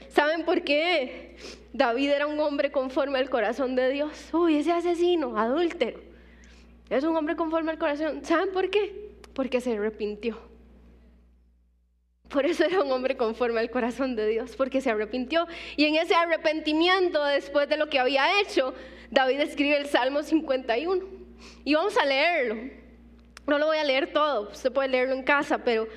[0.09, 1.37] ¿Saben por qué?
[1.73, 4.31] David era un hombre conforme al corazón de Dios.
[4.33, 6.01] Uy, ese asesino, adúltero.
[6.91, 8.25] Es un hombre conforme al corazón.
[8.25, 9.13] ¿Saben por qué?
[9.35, 10.39] Porque se arrepintió.
[12.29, 15.47] Por eso era un hombre conforme al corazón de Dios, porque se arrepintió.
[15.77, 18.75] Y en ese arrepentimiento, después de lo que había hecho,
[19.11, 21.28] David escribe el Salmo 51.
[21.65, 22.71] Y vamos a leerlo.
[23.47, 25.89] No lo voy a leer todo, usted puede leerlo en casa, pero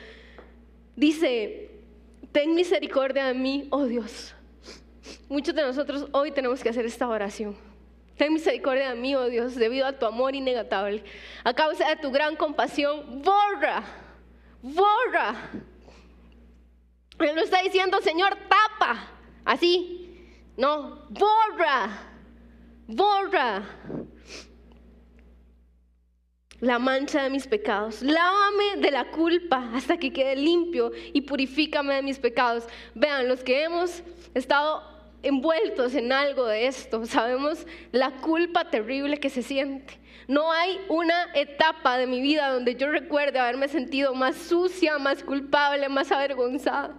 [0.95, 1.69] dice,
[2.31, 4.33] ten misericordia de mí, oh Dios.
[5.27, 7.57] Muchos de nosotros hoy tenemos que hacer esta oración.
[8.15, 11.03] Ten misericordia de mí, oh Dios, debido a tu amor innegatable.
[11.43, 13.83] A causa de tu gran compasión, borra,
[14.61, 15.49] borra.
[17.19, 19.09] Él lo está diciendo, Señor, tapa.
[19.43, 19.97] Así.
[20.55, 22.13] No, borra,
[22.87, 23.63] borra
[26.61, 28.01] la mancha de mis pecados.
[28.01, 32.65] Lávame de la culpa hasta que quede limpio y purifícame de mis pecados.
[32.95, 34.83] Vean, los que hemos estado
[35.23, 39.99] envueltos en algo de esto, sabemos la culpa terrible que se siente.
[40.27, 45.23] No hay una etapa de mi vida donde yo recuerde haberme sentido más sucia, más
[45.23, 46.97] culpable, más avergonzada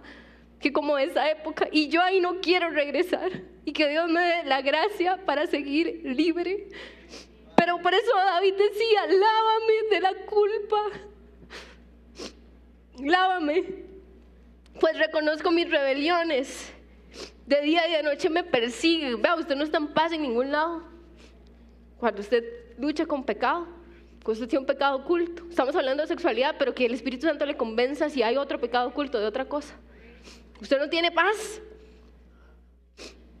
[0.59, 1.67] que como esa época.
[1.71, 3.31] Y yo ahí no quiero regresar.
[3.65, 6.67] Y que Dios me dé la gracia para seguir libre.
[7.63, 10.83] Pero por eso David decía, lávame de la culpa.
[12.99, 13.85] Lávame.
[14.81, 16.73] Pues reconozco mis rebeliones.
[17.45, 19.21] De día y de noche me persiguen.
[19.21, 20.83] Vea, usted no está en paz en ningún lado.
[21.97, 22.43] Cuando usted
[22.77, 23.65] lucha con pecado,
[24.23, 25.45] cuando usted tiene un pecado oculto.
[25.49, 28.89] Estamos hablando de sexualidad, pero que el Espíritu Santo le convenza si hay otro pecado
[28.89, 29.73] oculto de otra cosa.
[30.59, 31.61] Usted no tiene paz.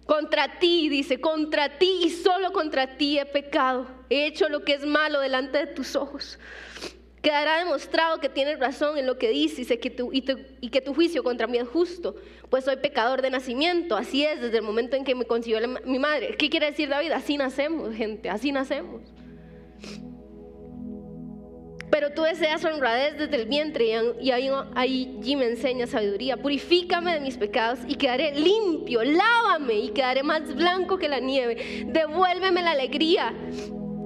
[0.05, 3.87] Contra ti, dice, contra ti y solo contra ti he pecado.
[4.09, 6.37] He hecho lo que es malo delante de tus ojos.
[7.21, 10.21] Quedará demostrado que tienes razón en lo que dices y, que tu, y,
[10.69, 12.17] que tu juicio contra mí es justo,
[12.49, 13.95] pues soy pecador de nacimiento.
[13.95, 16.35] Así es desde el momento en que me concibió mi madre.
[16.35, 17.11] ¿Qué quiere decir David?
[17.11, 19.01] Así nacemos, gente, así nacemos.
[21.93, 23.85] Pero tú deseas honradez desde el vientre
[24.19, 26.37] y ahí, me enseña sabiduría.
[26.37, 29.03] Purifícame de mis pecados y quedaré limpio.
[29.03, 31.85] Lávame y quedaré más blanco que la nieve.
[31.85, 33.31] Devuélveme la alegría.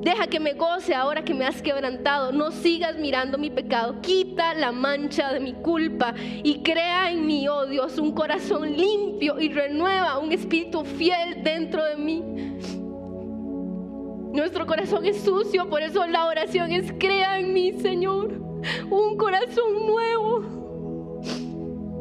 [0.02, 2.34] Deja que me goce ahora que me has quebrantado.
[2.34, 4.02] No sigas mirando mi pecado.
[4.02, 9.40] Quita la mancha de mi culpa y crea en mí, oh Dios, un corazón limpio
[9.40, 12.47] y renueva un espíritu fiel dentro de mí.
[14.38, 18.32] Nuestro corazón es sucio, por eso la oración es crea en mí, Señor,
[18.88, 20.44] un corazón nuevo.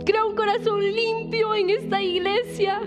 [0.05, 2.83] Crea un corazón limpio en esta iglesia.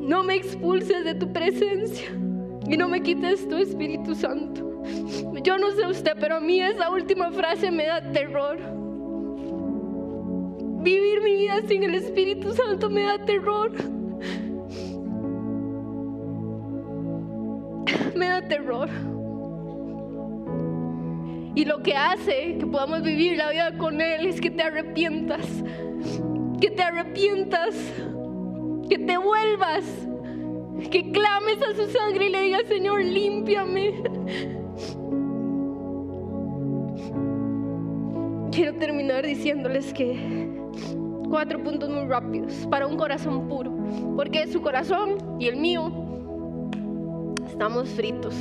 [0.00, 2.06] No me expulses de tu presencia
[2.66, 4.82] y no me quites tu Espíritu Santo.
[5.42, 8.56] Yo no sé usted, pero a mí esa última frase me da terror.
[10.82, 13.72] Vivir mi vida sin el Espíritu Santo me da terror.
[18.14, 18.88] me da terror.
[21.54, 25.46] Y lo que hace que podamos vivir la vida con Él es que te arrepientas,
[26.60, 27.74] que te arrepientas,
[28.90, 29.84] que te vuelvas,
[30.90, 33.94] que clames a su sangre y le digas, Señor, límpiame.
[38.56, 40.48] quiero terminar diciéndoles que
[41.28, 43.70] cuatro puntos muy rápidos para un corazón puro,
[44.16, 46.05] porque su corazón y el mío
[47.56, 48.34] estamos fritos.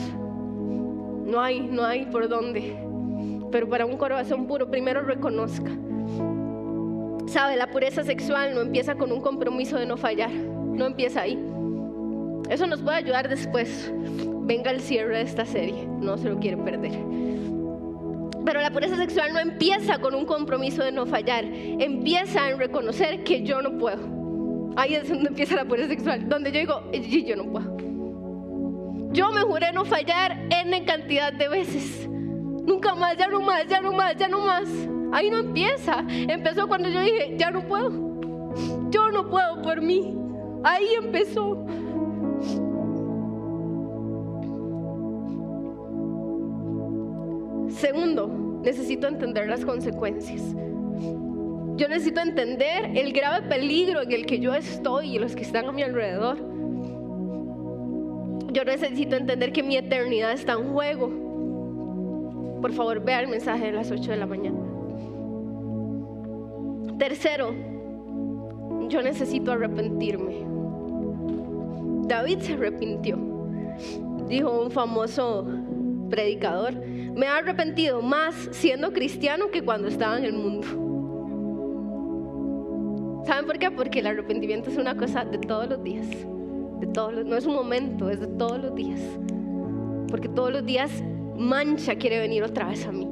[1.25, 2.75] No hay, no hay por dónde.
[3.49, 5.71] Pero para un corazón puro, primero reconozca.
[7.25, 10.31] Sabe, la pureza sexual no empieza con un compromiso de no fallar.
[10.31, 11.41] No empieza ahí.
[12.49, 13.89] Eso nos puede ayudar después.
[14.41, 15.87] Venga el cierre de esta serie.
[16.01, 16.91] No se lo quiere perder.
[18.43, 21.45] Pero la pureza sexual no empieza con un compromiso de no fallar.
[21.45, 24.73] Empieza en reconocer que yo no puedo.
[24.75, 26.27] Ahí es donde empieza la pureza sexual.
[26.27, 27.74] Donde yo digo, yo no puedo.
[29.15, 32.05] Yo me juré no fallar N cantidad de veces.
[32.09, 34.67] Nunca más, ya no más, ya no más, ya no más.
[35.13, 36.03] Ahí no empieza.
[36.09, 37.91] Empezó cuando yo dije, ya no puedo.
[38.89, 40.13] Yo no puedo por mí.
[40.65, 41.65] Ahí empezó.
[47.69, 48.27] Segundo,
[48.63, 50.41] necesito entender las consecuencias.
[51.77, 55.69] Yo necesito entender el grave peligro en el que yo estoy y los que están
[55.69, 56.54] a mi alrededor.
[58.55, 61.09] Yo necesito entender que mi eternidad está en juego.
[62.61, 64.57] Por favor, vea el mensaje de las 8 de la mañana.
[66.97, 67.53] Tercero,
[68.87, 70.37] yo necesito arrepentirme.
[72.07, 73.17] David se arrepintió.
[74.29, 75.45] Dijo un famoso
[76.09, 80.67] predicador, me ha arrepentido más siendo cristiano que cuando estaba en el mundo.
[83.25, 83.69] ¿Saben por qué?
[83.69, 86.07] Porque el arrepentimiento es una cosa de todos los días.
[86.79, 88.99] De todos no es un momento, es de todos los días.
[90.09, 90.91] Porque todos los días
[91.37, 93.07] mancha quiere venir otra vez a mí.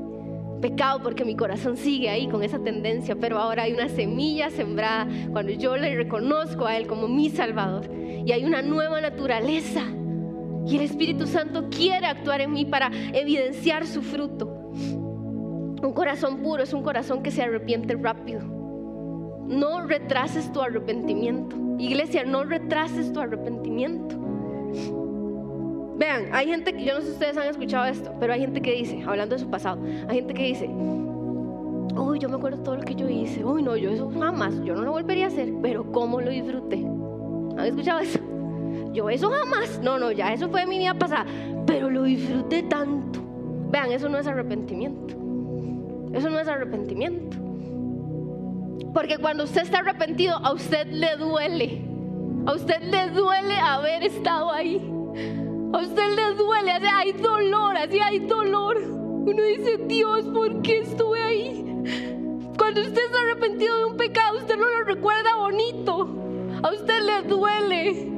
[0.61, 5.07] Pecado porque mi corazón sigue ahí con esa tendencia, pero ahora hay una semilla sembrada
[5.31, 7.89] cuando yo le reconozco a Él como mi Salvador.
[8.25, 9.83] Y hay una nueva naturaleza
[10.65, 14.45] y el Espíritu Santo quiere actuar en mí para evidenciar su fruto.
[14.45, 18.62] Un corazón puro es un corazón que se arrepiente rápido.
[19.47, 21.55] No retrases tu arrepentimiento.
[21.77, 24.15] Iglesia, no retrases tu arrepentimiento.
[25.97, 28.61] Vean, hay gente que, yo no sé si ustedes han escuchado esto, pero hay gente
[28.61, 32.77] que dice, hablando de su pasado, hay gente que dice, uy, yo me acuerdo todo
[32.77, 35.53] lo que yo hice, uy, no, yo eso jamás, yo no lo volvería a hacer,
[35.61, 36.77] pero cómo lo disfruté.
[36.77, 38.19] ¿Han escuchado eso?
[38.91, 41.25] Yo eso jamás, no, no, ya eso fue mi vida pasada,
[41.65, 43.19] pero lo disfruté tanto.
[43.71, 45.15] Vean, eso no es arrepentimiento.
[46.13, 47.37] Eso no es arrepentimiento.
[48.93, 51.81] Porque cuando usted está arrepentido, a usted le duele.
[52.45, 54.77] A usted le duele haber estado ahí.
[55.73, 58.77] A usted le duele, hay dolor, así hay dolor.
[58.77, 61.65] Uno dice, Dios, ¿por qué estuve ahí?
[62.57, 66.07] Cuando usted está arrepentido de un pecado, usted no lo recuerda bonito.
[66.61, 68.13] A usted le duele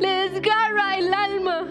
[0.00, 1.66] le desgarra el alma.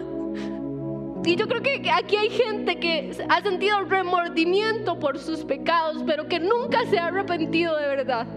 [1.26, 6.28] Y yo creo que aquí hay gente que ha sentido remordimiento por sus pecados, pero
[6.28, 8.28] que nunca se ha arrepentido de verdad.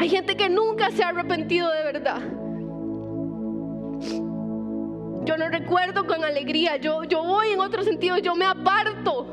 [0.00, 2.22] Hay gente que nunca se ha arrepentido de verdad.
[5.26, 9.26] Yo no recuerdo con alegría, yo, yo voy en otro sentido, yo me aparto.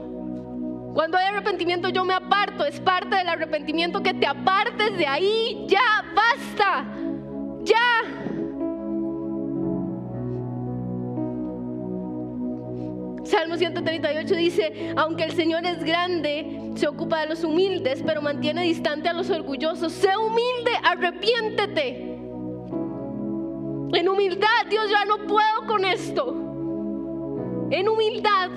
[0.94, 5.66] Cuando hay arrepentimiento yo me aparto, es parte del arrepentimiento que te apartes de ahí,
[5.70, 6.86] ya, basta,
[7.64, 8.27] ya.
[13.28, 18.64] Salmo 138 dice, aunque el Señor es grande, se ocupa de los humildes, pero mantiene
[18.64, 19.92] distante a los orgullosos.
[19.92, 22.18] Sé humilde, arrepiéntete.
[23.94, 26.30] En humildad, Dios, ya no puedo con esto.
[27.72, 28.50] En humildad.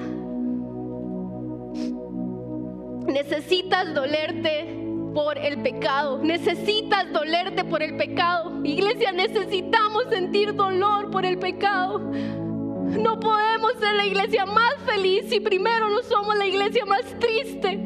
[3.06, 4.76] Necesitas dolerte
[5.14, 6.18] por el pecado.
[6.22, 8.60] Necesitas dolerte por el pecado.
[8.64, 12.00] Iglesia, necesitamos sentir dolor por el pecado.
[12.88, 17.76] No podemos ser la iglesia más feliz si primero no somos la iglesia más triste.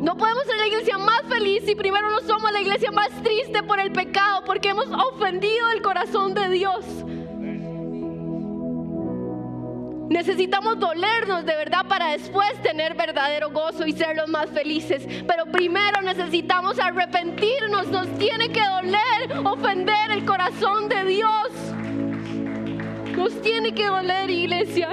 [0.00, 3.62] No podemos ser la iglesia más feliz si primero no somos la iglesia más triste
[3.62, 6.84] por el pecado, porque hemos ofendido el corazón de Dios.
[10.08, 15.06] Necesitamos dolernos de verdad para después tener verdadero gozo y ser los más felices.
[15.26, 17.88] Pero primero necesitamos arrepentirnos.
[17.88, 21.48] Nos tiene que doler ofender el corazón de Dios.
[23.16, 24.88] Nos tiene que doler, iglesia.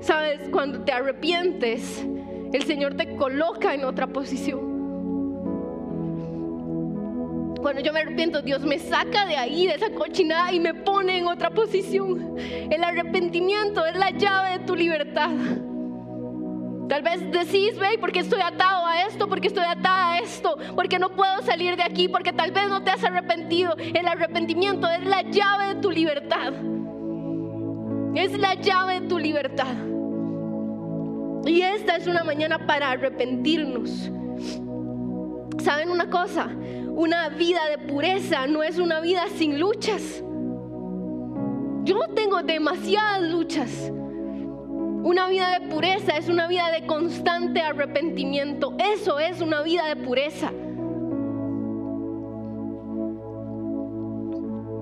[0.00, 2.04] Sabes, cuando te arrepientes,
[2.52, 4.69] el Señor te coloca en otra posición.
[7.62, 11.18] Cuando yo me arrepiento, Dios me saca de ahí, de esa cochinada y me pone
[11.18, 12.36] en otra posición.
[12.38, 15.30] El arrepentimiento es la llave de tu libertad.
[16.88, 20.98] Tal vez decís, ve, porque estoy atado a esto, porque estoy atada a esto, porque
[20.98, 23.76] no puedo salir de aquí, porque tal vez no te has arrepentido.
[23.76, 26.52] El arrepentimiento es la llave de tu libertad.
[28.16, 29.74] Es la llave de tu libertad.
[31.46, 34.10] Y esta es una mañana para arrepentirnos.
[35.62, 36.48] ¿Saben una cosa?
[37.00, 40.22] Una vida de pureza no es una vida sin luchas.
[41.84, 43.90] Yo tengo demasiadas luchas.
[45.02, 48.74] Una vida de pureza es una vida de constante arrepentimiento.
[48.78, 50.52] Eso es una vida de pureza.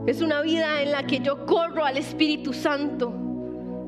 [0.09, 3.13] Es una vida en la que yo corro al Espíritu Santo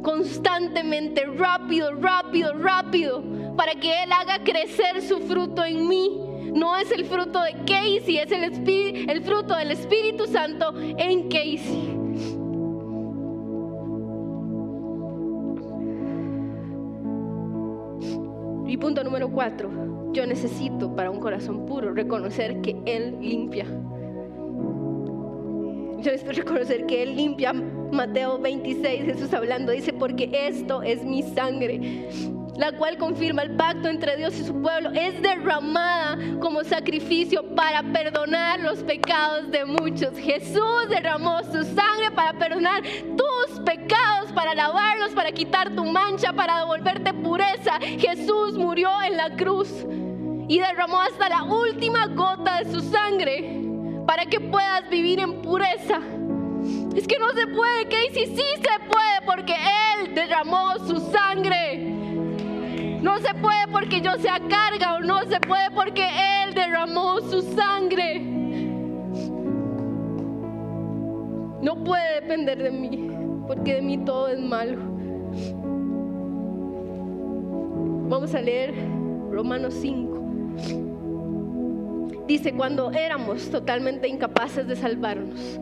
[0.05, 3.24] constantemente, rápido, rápido, rápido,
[3.57, 6.30] para que Él haga crecer su fruto en mí.
[6.55, 8.42] No es el fruto de Casey, es el,
[9.09, 11.96] el fruto del Espíritu Santo en Casey.
[18.66, 23.64] Y punto número cuatro, yo necesito para un corazón puro reconocer que Él limpia.
[23.64, 23.72] Yo
[26.12, 27.53] necesito reconocer que Él limpia.
[27.53, 32.09] Mateo 26, Jesús hablando, dice, porque esto es mi sangre
[32.61, 37.82] la cual confirma el pacto entre Dios y su pueblo, es derramada como sacrificio para
[37.82, 40.14] perdonar los pecados de muchos.
[40.18, 42.82] Jesús derramó su sangre para perdonar
[43.16, 47.78] tus pecados, para lavarlos, para quitar tu mancha, para devolverte pureza.
[47.80, 49.86] Jesús murió en la cruz
[50.46, 53.58] y derramó hasta la última gota de su sangre
[54.06, 55.98] para que puedas vivir en pureza.
[56.94, 61.99] Es que no se puede, Casey, sí se puede porque Él derramó su sangre.
[63.03, 66.07] No se puede porque yo sea carga o no se puede porque
[66.44, 68.20] Él derramó su sangre.
[71.62, 73.11] No puede depender de mí
[73.46, 74.78] porque de mí todo es malo.
[78.09, 78.74] Vamos a leer
[79.30, 80.20] Romanos 5.
[82.26, 85.59] Dice, cuando éramos totalmente incapaces de salvarnos,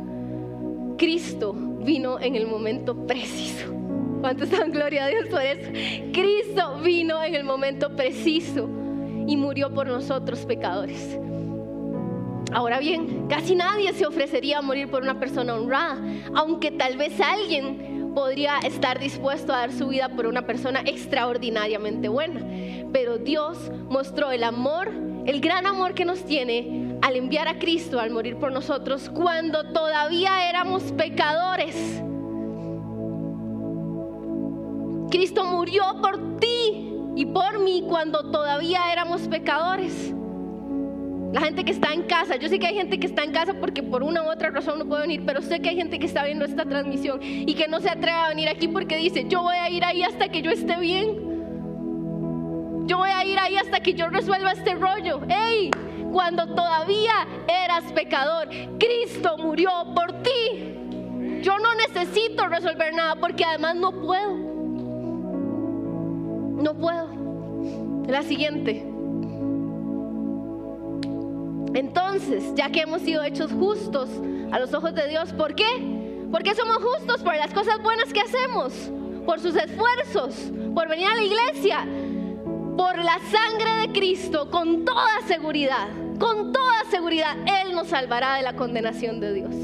[0.98, 3.77] Cristo vino en el momento preciso
[4.20, 5.70] ¿Cuántos dan gloria a Dios por eso?
[6.12, 8.68] Cristo vino en el momento preciso
[9.26, 11.18] y murió por nosotros pecadores.
[12.52, 15.98] Ahora bien, casi nadie se ofrecería a morir por una persona honrada,
[16.34, 22.08] aunque tal vez alguien podría estar dispuesto a dar su vida por una persona extraordinariamente
[22.08, 22.40] buena.
[22.92, 24.90] Pero Dios mostró el amor,
[25.26, 29.72] el gran amor que nos tiene al enviar a Cristo al morir por nosotros cuando
[29.72, 32.02] todavía éramos pecadores.
[35.10, 40.14] Cristo murió por ti y por mí cuando todavía éramos pecadores.
[41.32, 43.54] La gente que está en casa, yo sé que hay gente que está en casa
[43.60, 46.06] porque por una u otra razón no puede venir, pero sé que hay gente que
[46.06, 49.42] está viendo esta transmisión y que no se atreve a venir aquí porque dice, yo
[49.42, 51.28] voy a ir ahí hasta que yo esté bien.
[52.86, 55.20] Yo voy a ir ahí hasta que yo resuelva este rollo.
[55.28, 55.70] ¡Ey!
[56.10, 58.48] Cuando todavía eras pecador,
[58.78, 61.40] Cristo murió por ti.
[61.42, 64.57] Yo no necesito resolver nada porque además no puedo.
[66.58, 67.08] No puedo.
[68.08, 68.84] La siguiente.
[71.74, 74.08] Entonces, ya que hemos sido hechos justos
[74.50, 76.26] a los ojos de Dios, ¿por qué?
[76.32, 78.90] Porque somos justos por las cosas buenas que hacemos,
[79.24, 81.86] por sus esfuerzos, por venir a la iglesia,
[82.76, 85.88] por la sangre de Cristo, con toda seguridad,
[86.18, 89.54] con toda seguridad, Él nos salvará de la condenación de Dios.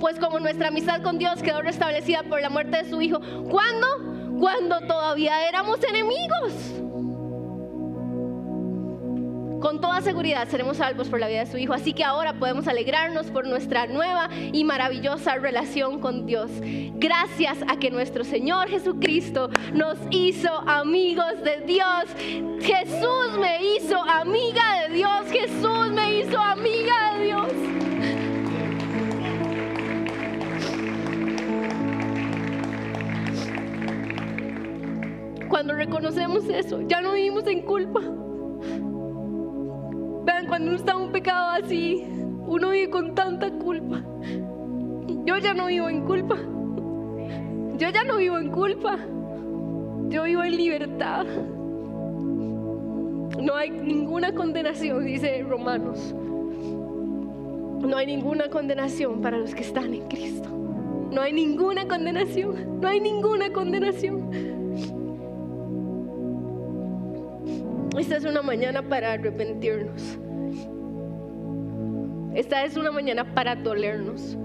[0.00, 3.86] Pues como nuestra amistad con Dios quedó restablecida por la muerte de su Hijo, ¿cuándo?
[4.38, 6.82] Cuando todavía éramos enemigos.
[9.62, 12.66] Con toda seguridad seremos salvos por la vida de su Hijo, así que ahora podemos
[12.66, 16.50] alegrarnos por nuestra nueva y maravillosa relación con Dios.
[16.94, 22.06] Gracias a que nuestro Señor Jesucristo nos hizo amigos de Dios.
[22.60, 25.30] Jesús me hizo amiga de Dios.
[25.30, 27.61] Jesús me hizo amiga de Dios.
[35.52, 38.00] Cuando reconocemos eso, ya no vivimos en culpa.
[40.24, 42.02] Vean, cuando uno está en un pecado así,
[42.46, 44.02] uno vive con tanta culpa.
[45.26, 46.36] Yo ya no vivo en culpa.
[47.76, 48.96] Yo ya no vivo en culpa.
[50.08, 51.26] Yo vivo en libertad.
[53.38, 56.14] No hay ninguna condenación, dice Romanos.
[57.82, 60.48] No hay ninguna condenación para los que están en Cristo.
[60.48, 62.80] No hay ninguna condenación.
[62.80, 64.51] No hay ninguna condenación.
[67.98, 70.18] Esta es una mañana para arrepentirnos.
[72.34, 74.38] Esta es una mañana para dolernos.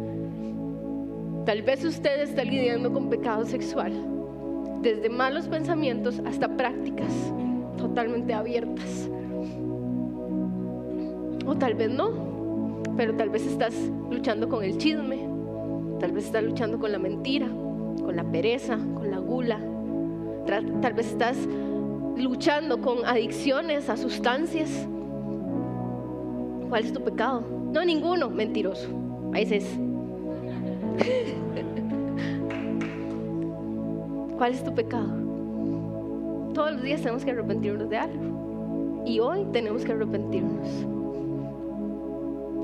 [1.46, 3.94] Tal vez usted está lidiando con pecado sexual,
[4.82, 7.14] desde malos pensamientos hasta prácticas
[7.78, 9.10] totalmente abiertas.
[11.46, 13.74] O tal vez no, pero tal vez estás
[14.12, 15.20] luchando con el chisme,
[16.02, 19.62] tal vez estás luchando con la mentira, con la pereza, con la gula,
[20.46, 21.38] tal vez estás
[22.18, 24.88] luchando con adicciones a sustancias.
[26.70, 27.44] ¿Cuál es tu pecado?
[27.72, 28.90] No, ninguno, mentiroso.
[29.34, 29.66] Ahí es.
[34.38, 35.14] ¿Cuál es tu pecado?
[36.54, 39.04] Todos los días tenemos que arrepentirnos de algo.
[39.06, 40.68] Y hoy tenemos que arrepentirnos.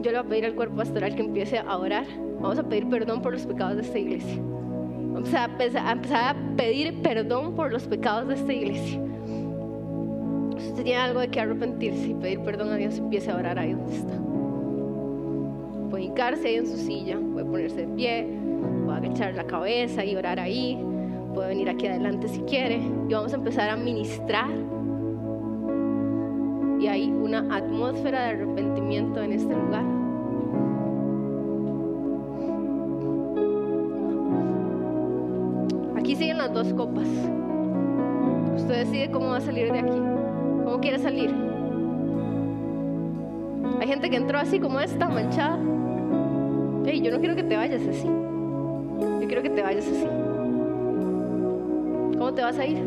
[0.01, 2.05] Yo le voy a pedir al cuerpo pastoral que empiece a orar.
[2.41, 4.41] Vamos a pedir perdón por los pecados de esta iglesia.
[5.13, 8.99] Vamos a empezar a pedir perdón por los pecados de esta iglesia.
[10.63, 13.59] Si usted tiene algo de que arrepentirse y pedir perdón a Dios, empiece a orar
[13.59, 14.13] ahí donde está.
[15.89, 18.27] Puede hincarse ahí en su silla, puede ponerse de pie,
[18.85, 20.79] puede agachar la cabeza y orar ahí
[21.33, 22.77] puede venir aquí adelante si quiere.
[23.09, 24.49] Y vamos a empezar a ministrar.
[26.79, 29.83] Y hay una atmósfera de arrepentimiento en este lugar.
[35.97, 37.07] Aquí siguen las dos copas.
[38.55, 40.12] Usted decide cómo va a salir de aquí.
[40.73, 41.29] ¿Cómo quiere salir?
[43.79, 45.59] Hay gente que entró así como esta, manchada.
[46.83, 48.07] Hey, yo no quiero que te vayas así.
[48.07, 50.07] Yo quiero que te vayas así.
[52.17, 52.79] ¿Cómo te vas a ir?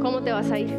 [0.00, 0.70] ¿Cómo te vas a ir?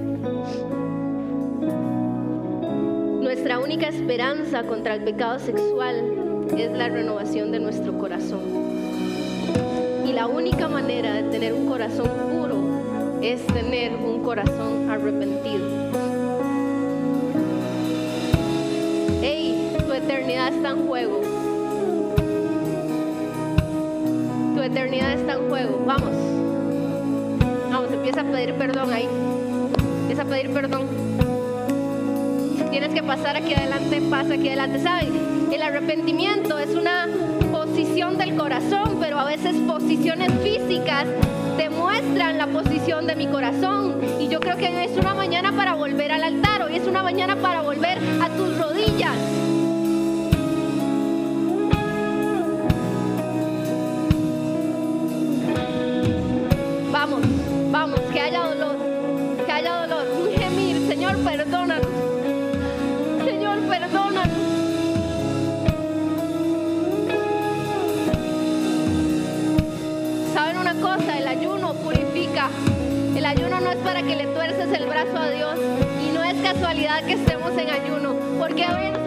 [3.21, 8.68] Nuestra única esperanza contra el pecado sexual es la renovación de nuestro corazón.
[10.19, 15.65] La única manera de tener un corazón puro es tener un corazón arrepentido.
[19.21, 21.21] Hey, tu eternidad está en juego.
[24.61, 25.83] eternidad está en juego.
[25.85, 26.11] Vamos.
[27.71, 29.07] Vamos, empieza a pedir perdón ahí.
[30.01, 30.85] Empieza a pedir perdón.
[32.57, 34.79] Si tienes que pasar aquí adelante, pasa aquí adelante.
[34.79, 35.13] ¿Saben?
[35.49, 37.07] El arrepentimiento es una
[37.53, 38.98] posición del corazón,
[39.29, 41.05] veces posiciones físicas
[41.55, 44.01] demuestran la posición de mi corazón.
[44.19, 47.35] Y yo creo que es una mañana para volver al altar, hoy es una mañana
[47.35, 49.48] para volver a tus rodillas.
[77.05, 78.98] Que estemos en ayuno, porque hoy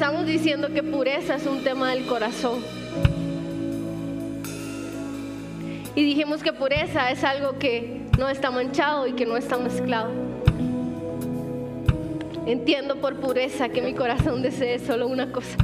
[0.00, 2.60] Empezamos diciendo que pureza es un tema del corazón.
[5.94, 10.08] Y dijimos que pureza es algo que no está manchado y que no está mezclado.
[12.46, 15.58] Entiendo por pureza que mi corazón desee solo una cosa.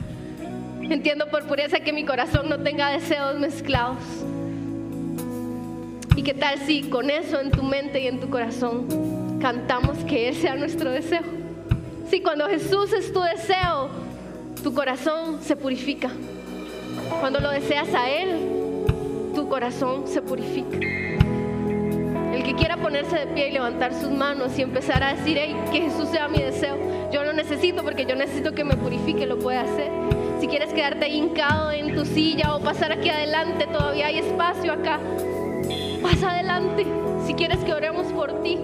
[0.82, 3.96] Entiendo por pureza que mi corazón no tenga deseos mezclados.
[6.14, 8.86] ¿Y qué tal si con eso en tu mente y en tu corazón
[9.40, 11.22] cantamos que Él sea nuestro deseo?
[12.10, 14.04] Si cuando Jesús es tu deseo,
[14.66, 16.10] tu corazón se purifica.
[17.20, 18.82] Cuando lo deseas a Él,
[19.32, 20.76] tu corazón se purifica.
[22.34, 25.54] El que quiera ponerse de pie y levantar sus manos y empezar a decir, hey,
[25.70, 26.76] que Jesús sea mi deseo,
[27.12, 29.92] yo lo necesito porque yo necesito que me purifique, lo puede hacer.
[30.40, 34.98] Si quieres quedarte hincado en tu silla o pasar aquí adelante, todavía hay espacio acá.
[36.02, 36.84] Pasa adelante
[37.24, 38.58] si quieres que oremos por ti.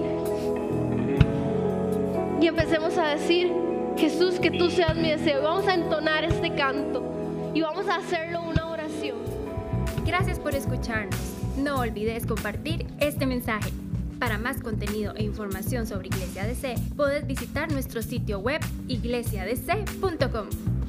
[2.40, 3.52] Y empecemos a decir,
[3.96, 5.42] Jesús, que tú seas mi deseo.
[5.42, 7.02] Vamos a entonar este canto
[7.54, 9.18] y vamos a hacerlo una oración.
[10.04, 11.18] Gracias por escucharnos.
[11.56, 13.70] No olvides compartir este mensaje.
[14.18, 20.81] Para más contenido e información sobre Iglesia DC, puedes visitar nuestro sitio web iglesiadc.com.